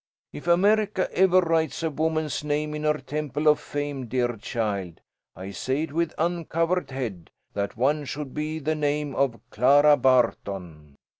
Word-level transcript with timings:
"If 0.33 0.47
America 0.47 1.07
ever 1.15 1.41
writes 1.41 1.83
a 1.83 1.91
woman's 1.91 2.43
name 2.43 2.73
in 2.73 2.85
her 2.85 2.97
temple 2.97 3.47
of 3.47 3.59
fame, 3.59 4.07
dear 4.07 4.35
child 4.35 4.99
(I 5.35 5.51
say 5.51 5.83
it 5.83 5.91
with 5.93 6.15
uncovered 6.17 6.89
head), 6.89 7.29
that 7.53 7.77
one 7.77 8.05
should 8.05 8.33
be 8.33 8.57
the 8.57 8.73
name 8.73 9.13
of 9.13 9.39
Clara 9.51 9.95
Barton." 9.97 10.95